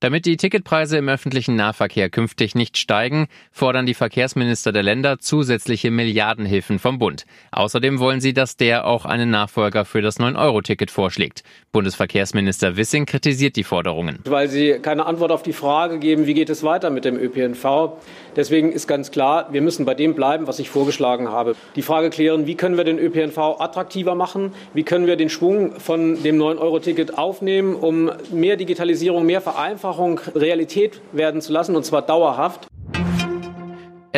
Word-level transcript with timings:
Damit 0.00 0.26
die 0.26 0.36
Ticketpreise 0.36 0.96
im 0.96 1.08
öffentlichen 1.08 1.56
Nahverkehr 1.56 2.08
künftig 2.08 2.54
nicht 2.54 2.78
steigen, 2.78 3.26
fordern 3.50 3.84
die 3.84 3.94
Verkehrsminister 3.94 4.70
der 4.70 4.84
Länder 4.84 5.18
zusätzliche 5.18 5.90
Milliardenhilfen 5.90 6.78
vom 6.78 7.00
Bund. 7.00 7.24
Außerdem 7.50 7.98
wollen 7.98 8.20
sie, 8.20 8.32
dass 8.32 8.56
der 8.56 8.86
auch 8.86 9.06
einen 9.06 9.28
Nachfolger 9.30 9.84
für 9.84 10.00
das 10.00 10.20
9-Euro-Ticket 10.20 10.92
vorschlägt. 10.92 11.42
Bundesverkehrsminister 11.72 12.76
Wissing 12.76 13.06
kritisiert 13.06 13.56
die 13.56 13.64
Forderungen. 13.64 14.20
Weil 14.24 14.46
sie 14.46 14.78
keine 14.80 15.04
Antwort 15.04 15.32
auf 15.32 15.42
die 15.42 15.52
Frage 15.52 15.98
geben, 15.98 16.28
wie 16.28 16.34
geht 16.34 16.48
es 16.48 16.62
weiter 16.62 16.90
mit 16.90 17.04
dem 17.04 17.16
ÖPNV. 17.16 17.94
Deswegen 18.36 18.70
ist 18.70 18.86
ganz 18.86 19.10
klar, 19.10 19.48
wir 19.50 19.62
müssen 19.62 19.84
bei 19.84 19.94
dem 19.94 20.14
bleiben, 20.14 20.46
was 20.46 20.60
ich 20.60 20.70
vorgeschlagen 20.70 21.28
habe. 21.28 21.56
Die 21.74 21.82
Frage 21.82 22.10
klären, 22.10 22.46
wie 22.46 22.54
können 22.54 22.76
wir 22.76 22.84
den 22.84 23.00
ÖPNV 23.00 23.36
attraktiver 23.58 24.14
machen? 24.14 24.52
Wie 24.74 24.84
können 24.84 25.08
wir 25.08 25.16
den 25.16 25.28
Schwung 25.28 25.72
von 25.80 26.22
dem 26.22 26.38
9-Euro-Ticket 26.40 27.18
aufnehmen, 27.18 27.74
um 27.74 28.12
mehr 28.30 28.56
Digitalisierung, 28.56 29.26
mehr 29.26 29.40
Vereinfachung 29.40 29.87
Vereinfachung 29.88 30.20
Realität 30.34 31.00
werden 31.12 31.40
zu 31.40 31.52
lassen, 31.52 31.74
und 31.74 31.84
zwar 31.84 32.02
dauerhaft. 32.02 32.68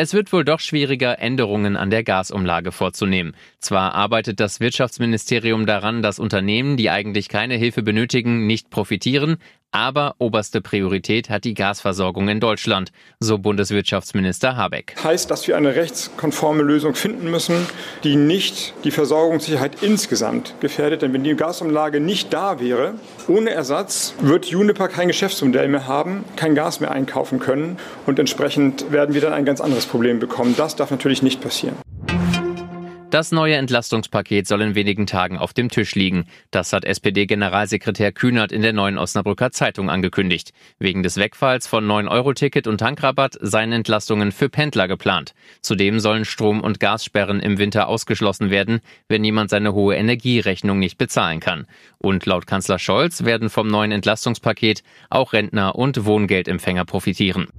Es 0.01 0.15
wird 0.15 0.33
wohl 0.33 0.43
doch 0.43 0.59
schwieriger, 0.59 1.19
Änderungen 1.19 1.77
an 1.77 1.91
der 1.91 2.03
Gasumlage 2.03 2.71
vorzunehmen. 2.71 3.35
Zwar 3.59 3.93
arbeitet 3.93 4.39
das 4.39 4.59
Wirtschaftsministerium 4.59 5.67
daran, 5.67 6.01
dass 6.01 6.17
Unternehmen, 6.17 6.75
die 6.75 6.89
eigentlich 6.89 7.29
keine 7.29 7.53
Hilfe 7.53 7.83
benötigen, 7.83 8.47
nicht 8.47 8.71
profitieren, 8.71 9.37
aber 9.73 10.15
oberste 10.17 10.59
Priorität 10.59 11.29
hat 11.29 11.45
die 11.45 11.53
Gasversorgung 11.53 12.27
in 12.27 12.41
Deutschland, 12.41 12.91
so 13.21 13.37
Bundeswirtschaftsminister 13.37 14.57
Habeck. 14.57 14.95
Heißt, 15.01 15.31
dass 15.31 15.47
wir 15.47 15.55
eine 15.55 15.75
rechtskonforme 15.75 16.61
Lösung 16.61 16.93
finden 16.93 17.31
müssen, 17.31 17.55
die 18.03 18.17
nicht 18.17 18.73
die 18.83 18.91
Versorgungssicherheit 18.91 19.81
insgesamt 19.81 20.55
gefährdet. 20.59 21.03
Denn 21.03 21.13
wenn 21.13 21.23
die 21.23 21.35
Gasumlage 21.35 22.01
nicht 22.01 22.33
da 22.33 22.59
wäre, 22.59 22.95
ohne 23.29 23.51
Ersatz 23.51 24.13
wird 24.19 24.47
Juniper 24.47 24.89
kein 24.89 25.07
Geschäftsmodell 25.07 25.69
mehr 25.69 25.87
haben, 25.87 26.25
kein 26.35 26.53
Gas 26.53 26.81
mehr 26.81 26.91
einkaufen 26.91 27.39
können 27.39 27.77
und 28.05 28.19
entsprechend 28.19 28.91
werden 28.91 29.15
wir 29.15 29.21
dann 29.21 29.31
ein 29.31 29.45
ganz 29.45 29.61
anderes 29.61 29.85
Problem 29.91 30.19
bekommen. 30.19 30.55
Das 30.55 30.77
darf 30.77 30.89
natürlich 30.89 31.21
nicht 31.21 31.41
passieren. 31.41 31.75
Das 33.11 33.33
neue 33.33 33.55
Entlastungspaket 33.55 34.47
soll 34.47 34.61
in 34.61 34.73
wenigen 34.73 35.05
Tagen 35.05 35.37
auf 35.37 35.51
dem 35.51 35.67
Tisch 35.67 35.95
liegen. 35.95 36.27
Das 36.49 36.71
hat 36.71 36.85
SPD-Generalsekretär 36.85 38.13
Kühnert 38.13 38.53
in 38.53 38.61
der 38.61 38.71
neuen 38.71 38.97
Osnabrücker 38.97 39.51
Zeitung 39.51 39.89
angekündigt. 39.89 40.53
Wegen 40.79 41.03
des 41.03 41.17
Wegfalls 41.17 41.67
von 41.67 41.85
9-Euro-Ticket 41.85 42.67
und 42.67 42.77
Tankrabatt 42.77 43.37
seien 43.41 43.73
Entlastungen 43.73 44.31
für 44.31 44.47
Pendler 44.47 44.87
geplant. 44.87 45.33
Zudem 45.59 45.99
sollen 45.99 46.23
Strom- 46.23 46.61
und 46.61 46.79
Gassperren 46.79 47.41
im 47.41 47.57
Winter 47.57 47.89
ausgeschlossen 47.89 48.49
werden, 48.49 48.79
wenn 49.09 49.25
jemand 49.25 49.49
seine 49.49 49.73
hohe 49.73 49.97
Energierechnung 49.97 50.79
nicht 50.79 50.97
bezahlen 50.97 51.41
kann. 51.41 51.67
Und 51.97 52.25
laut 52.25 52.47
Kanzler 52.47 52.79
Scholz 52.79 53.25
werden 53.25 53.49
vom 53.49 53.67
neuen 53.67 53.91
Entlastungspaket 53.91 54.83
auch 55.09 55.33
Rentner 55.33 55.75
und 55.75 56.05
Wohngeldempfänger 56.05 56.85
profitieren. 56.85 57.49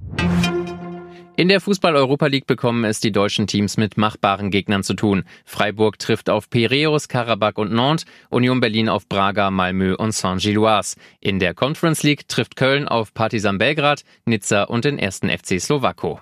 In 1.35 1.47
der 1.47 1.61
Fußball-Europa 1.61 2.27
League 2.27 2.45
bekommen 2.45 2.83
es 2.83 2.99
die 2.99 3.11
deutschen 3.11 3.47
Teams 3.47 3.77
mit 3.77 3.97
machbaren 3.97 4.51
Gegnern 4.51 4.83
zu 4.83 4.93
tun. 4.93 5.23
Freiburg 5.45 5.97
trifft 5.97 6.29
auf 6.29 6.47
Piräus, 6.47 7.07
Karabakh 7.07 7.59
und 7.59 7.73
Nantes, 7.73 8.05
Union 8.29 8.59
Berlin 8.59 8.87
auf 8.87 9.07
Braga, 9.07 9.49
Malmö 9.49 9.95
und 9.95 10.13
Saint-Gilloise. 10.13 10.95
In 11.19 11.39
der 11.39 11.55
Conference 11.55 12.03
League 12.03 12.27
trifft 12.27 12.55
Köln 12.55 12.87
auf 12.87 13.15
Partizan 13.15 13.57
Belgrad, 13.57 14.03
Nizza 14.25 14.63
und 14.63 14.85
den 14.85 14.99
ersten 14.99 15.29
FC 15.29 15.59
Slowako. 15.59 16.19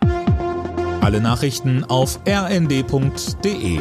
Alle 1.02 1.20
Nachrichten 1.20 1.84
auf 1.84 2.20
rnd.de 2.26 3.80